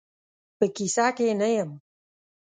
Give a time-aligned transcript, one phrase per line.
[0.57, 1.71] په کیسه کې یې نه یم.